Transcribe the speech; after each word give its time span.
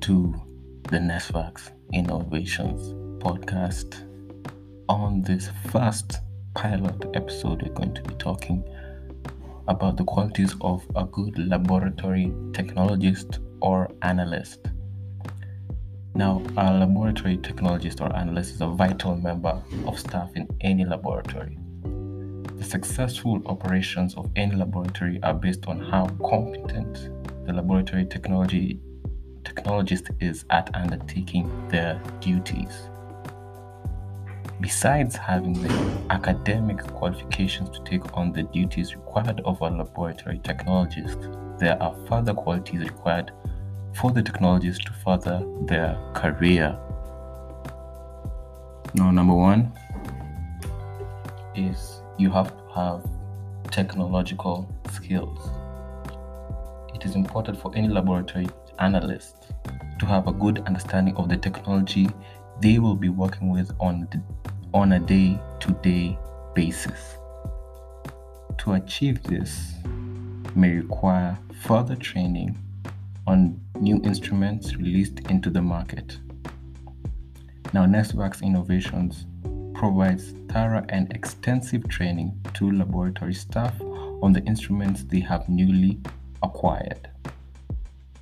to 0.00 0.34
the 0.90 0.98
NESVAX 0.98 1.70
Innovations 1.92 2.92
podcast. 3.22 4.02
On 4.88 5.22
this 5.22 5.48
first 5.70 6.18
pilot 6.54 6.96
episode, 7.14 7.62
we're 7.62 7.72
going 7.72 7.94
to 7.94 8.02
be 8.02 8.14
talking 8.16 8.62
about 9.68 9.96
the 9.96 10.04
qualities 10.04 10.54
of 10.60 10.84
a 10.96 11.04
good 11.04 11.38
laboratory 11.38 12.26
technologist 12.52 13.38
or 13.60 13.88
analyst. 14.02 14.66
Now, 16.14 16.42
a 16.56 16.72
laboratory 16.72 17.38
technologist 17.38 18.00
or 18.00 18.14
analyst 18.16 18.54
is 18.54 18.60
a 18.60 18.66
vital 18.66 19.16
member 19.16 19.62
of 19.86 19.98
staff 19.98 20.30
in 20.34 20.46
any 20.60 20.84
laboratory. 20.84 21.58
The 22.56 22.64
successful 22.64 23.42
operations 23.46 24.14
of 24.14 24.30
any 24.36 24.56
laboratory 24.56 25.20
are 25.22 25.34
based 25.34 25.66
on 25.66 25.80
how 25.80 26.06
competent 26.28 27.10
the 27.46 27.52
laboratory 27.52 28.06
technology 28.06 28.80
technologist 29.56 30.10
is 30.20 30.44
at 30.50 30.70
undertaking 30.74 31.50
their 31.68 32.00
duties. 32.20 32.88
Besides 34.60 35.16
having 35.16 35.54
the 35.54 36.04
academic 36.10 36.78
qualifications 36.78 37.70
to 37.70 37.84
take 37.84 38.16
on 38.16 38.32
the 38.32 38.44
duties 38.44 38.94
required 38.94 39.40
of 39.44 39.60
a 39.60 39.68
laboratory 39.68 40.38
technologist, 40.38 41.58
there 41.58 41.82
are 41.82 41.94
further 42.06 42.32
qualities 42.32 42.80
required 42.80 43.32
for 43.94 44.10
the 44.10 44.22
technologist 44.22 44.84
to 44.84 44.92
further 45.04 45.42
their 45.66 45.98
career. 46.14 46.78
Now, 48.94 49.10
number 49.10 49.34
one 49.34 49.72
is 51.54 52.00
you 52.18 52.30
have 52.30 52.56
to 52.56 52.74
have 52.74 53.06
technological 53.70 54.68
skills. 54.90 55.50
Is 57.06 57.14
important 57.14 57.56
for 57.56 57.70
any 57.76 57.86
laboratory 57.86 58.48
analyst 58.80 59.52
to 60.00 60.06
have 60.06 60.26
a 60.26 60.32
good 60.32 60.58
understanding 60.66 61.14
of 61.14 61.28
the 61.28 61.36
technology 61.36 62.08
they 62.60 62.80
will 62.80 62.96
be 62.96 63.10
working 63.10 63.48
with 63.48 63.70
on, 63.78 64.08
the, 64.10 64.20
on 64.74 64.90
a 64.90 64.98
day 64.98 65.38
to 65.60 65.70
day 65.84 66.18
basis. 66.56 67.16
To 68.58 68.72
achieve 68.72 69.22
this 69.22 69.74
may 70.56 70.72
require 70.72 71.38
further 71.62 71.94
training 71.94 72.58
on 73.28 73.60
new 73.78 74.00
instruments 74.02 74.74
released 74.74 75.20
into 75.30 75.48
the 75.48 75.62
market. 75.62 76.18
Now, 77.72 77.86
NESVAX 77.86 78.42
Innovations 78.42 79.26
provides 79.74 80.34
thorough 80.48 80.84
and 80.88 81.12
extensive 81.12 81.88
training 81.88 82.36
to 82.54 82.72
laboratory 82.72 83.34
staff 83.34 83.80
on 83.80 84.32
the 84.32 84.42
instruments 84.42 85.04
they 85.04 85.20
have 85.20 85.48
newly 85.48 86.00
acquired 86.42 87.08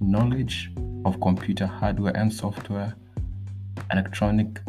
knowledge 0.00 0.70
of 1.04 1.20
computer 1.20 1.66
hardware 1.66 2.16
and 2.16 2.32
software, 2.32 2.94
electronic 3.92 4.60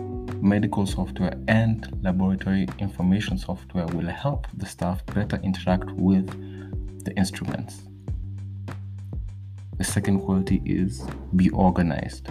medical 0.41 0.85
software, 0.85 1.33
and 1.47 1.87
laboratory 2.01 2.67
information 2.79 3.37
software 3.37 3.85
will 3.87 4.07
help 4.07 4.47
the 4.55 4.65
staff 4.65 5.05
better 5.07 5.39
interact 5.43 5.91
with 5.91 6.27
the 7.03 7.15
instruments. 7.15 7.81
The 9.77 9.83
second 9.83 10.21
quality 10.21 10.61
is 10.65 11.05
be 11.35 11.49
organized. 11.51 12.27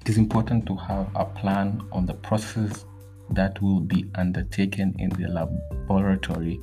It 0.00 0.08
is 0.08 0.18
important 0.18 0.66
to 0.66 0.76
have 0.76 1.08
a 1.14 1.24
plan 1.24 1.80
on 1.92 2.06
the 2.06 2.14
processes 2.14 2.84
that 3.30 3.60
will 3.62 3.80
be 3.80 4.04
undertaken 4.16 4.94
in 4.98 5.10
the 5.10 5.28
laboratory 5.28 6.60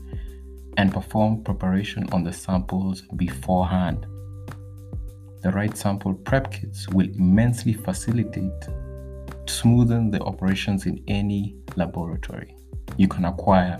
and 0.79 0.91
perform 0.91 1.43
preparation 1.43 2.07
on 2.11 2.23
the 2.23 2.33
samples 2.33 3.01
beforehand 3.15 4.07
the 5.41 5.51
right 5.51 5.77
sample 5.77 6.13
prep 6.13 6.51
kits 6.51 6.89
will 6.89 7.07
immensely 7.07 7.71
facilitate 7.71 8.61
smoothen 9.45 10.11
the 10.11 10.21
operations 10.21 10.85
in 10.85 11.01
any 11.07 11.55
laboratory. 11.75 12.55
You 12.97 13.07
can 13.07 13.25
acquire 13.25 13.79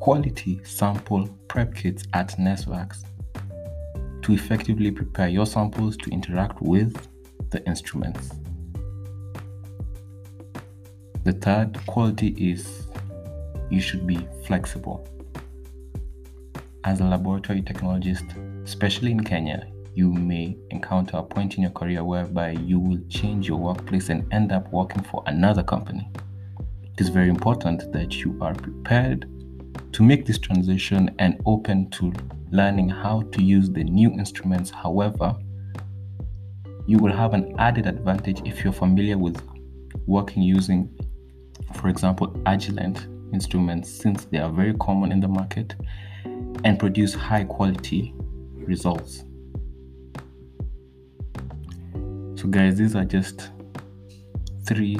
quality 0.00 0.60
sample 0.64 1.28
prep 1.48 1.74
kits 1.74 2.04
at 2.12 2.30
NESVAX 2.38 3.04
to 4.22 4.32
effectively 4.32 4.90
prepare 4.90 5.28
your 5.28 5.46
samples 5.46 5.96
to 5.98 6.10
interact 6.10 6.60
with 6.60 7.08
the 7.50 7.64
instruments. 7.66 8.30
The 11.22 11.32
third 11.32 11.78
quality 11.86 12.28
is 12.36 12.88
you 13.70 13.80
should 13.80 14.06
be 14.06 14.26
flexible. 14.44 15.08
As 16.86 17.00
a 17.00 17.04
laboratory 17.04 17.62
technologist, 17.62 18.36
especially 18.62 19.10
in 19.10 19.24
Kenya, 19.24 19.66
you 19.96 20.12
may 20.12 20.56
encounter 20.70 21.16
a 21.16 21.22
point 21.24 21.56
in 21.56 21.62
your 21.62 21.72
career 21.72 22.04
whereby 22.04 22.52
you 22.52 22.78
will 22.78 23.00
change 23.08 23.48
your 23.48 23.58
workplace 23.58 24.08
and 24.08 24.32
end 24.32 24.52
up 24.52 24.72
working 24.72 25.02
for 25.02 25.24
another 25.26 25.64
company. 25.64 26.08
It 26.84 27.00
is 27.00 27.08
very 27.08 27.28
important 27.28 27.90
that 27.90 28.14
you 28.18 28.38
are 28.40 28.54
prepared 28.54 29.28
to 29.94 30.04
make 30.04 30.26
this 30.26 30.38
transition 30.38 31.12
and 31.18 31.40
open 31.44 31.90
to 31.90 32.12
learning 32.52 32.90
how 32.90 33.22
to 33.32 33.42
use 33.42 33.68
the 33.68 33.82
new 33.82 34.12
instruments. 34.12 34.70
However, 34.70 35.34
you 36.86 36.98
will 36.98 37.12
have 37.12 37.34
an 37.34 37.52
added 37.58 37.88
advantage 37.88 38.42
if 38.44 38.62
you're 38.62 38.72
familiar 38.72 39.18
with 39.18 39.42
working 40.06 40.40
using, 40.40 40.88
for 41.74 41.88
example, 41.88 42.28
Agilent 42.46 43.15
instruments 43.32 43.90
since 43.90 44.24
they 44.26 44.38
are 44.38 44.50
very 44.50 44.74
common 44.74 45.12
in 45.12 45.20
the 45.20 45.28
market 45.28 45.74
and 46.64 46.78
produce 46.78 47.14
high 47.14 47.44
quality 47.44 48.14
results. 48.56 49.24
So, 52.36 52.48
guys, 52.48 52.76
these 52.76 52.94
are 52.94 53.04
just 53.04 53.50
three 54.64 54.98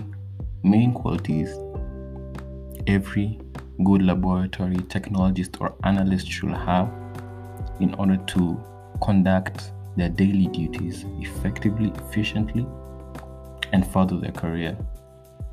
main 0.62 0.92
qualities 0.92 1.48
every 2.86 3.38
good 3.84 4.02
laboratory 4.02 4.76
technologist 4.76 5.60
or 5.60 5.74
analyst 5.84 6.30
should 6.30 6.50
have 6.50 6.90
in 7.80 7.94
order 7.94 8.16
to 8.16 8.60
conduct 9.02 9.72
their 9.96 10.08
daily 10.08 10.46
duties 10.48 11.04
effectively, 11.20 11.92
efficiently, 11.96 12.66
and 13.72 13.86
further 13.86 14.18
their 14.18 14.32
career. 14.32 14.76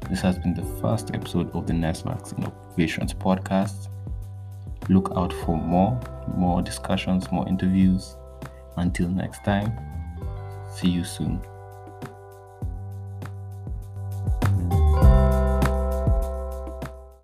This 0.09 0.21
has 0.21 0.37
been 0.37 0.53
the 0.53 0.65
first 0.81 1.11
episode 1.13 1.49
of 1.55 1.65
the 1.65 1.73
NESVAX 1.73 2.37
Innovations 2.37 3.13
podcast. 3.13 3.89
Look 4.89 5.11
out 5.15 5.31
for 5.31 5.57
more, 5.57 5.99
more 6.35 6.61
discussions, 6.61 7.31
more 7.31 7.47
interviews. 7.47 8.15
Until 8.77 9.07
next 9.09 9.43
time, 9.43 9.71
see 10.75 10.89
you 10.89 11.03
soon. 11.03 11.41